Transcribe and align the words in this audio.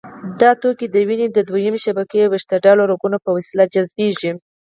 دا 0.41 0.49
توکي 0.61 0.87
د 0.89 0.95
وینې 1.07 1.27
د 1.31 1.37
دویمې 1.49 1.79
شبکې 1.85 2.21
ویښته 2.31 2.55
ډوله 2.63 2.83
رګونو 2.91 3.17
په 3.25 3.29
وسیله 3.37 3.63
جذبېږي. 3.73 4.31